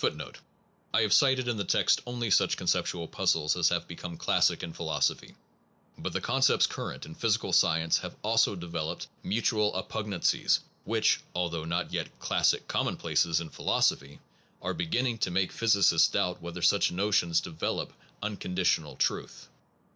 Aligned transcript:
1 0.00 0.18
1 0.18 0.32
I 0.94 1.02
have 1.02 1.12
cited 1.12 1.46
in 1.46 1.56
the 1.56 1.62
text 1.62 2.02
only 2.04 2.28
such 2.28 2.56
conceptual 2.56 3.06
puzzles 3.06 3.56
as 3.56 3.68
have 3.68 3.86
be 3.86 3.94
come 3.94 4.16
classic 4.16 4.64
in 4.64 4.72
philosophy, 4.72 5.36
but 5.96 6.12
the 6.12 6.20
concepts 6.20 6.66
current 6.66 7.06
in 7.06 7.14
physical 7.14 7.52
science 7.52 7.98
have 7.98 8.16
also 8.24 8.56
developed 8.56 9.06
mutual 9.22 9.70
oppugnancies 9.74 10.58
which 10.84 11.20
(although 11.36 11.64
not 11.64 11.92
yet 11.92 12.18
classic 12.18 12.66
commonplaces 12.66 13.40
in 13.40 13.48
philosophy) 13.48 14.18
are 14.60 14.74
beginning 14.74 15.18
to 15.18 15.30
make 15.30 15.52
physicists 15.52 16.08
doubt 16.08 16.42
whether 16.42 16.62
such 16.62 16.90
notions 16.90 17.40
develop 17.40 17.92
unconditional 18.24 18.96
truth. 18.96 19.46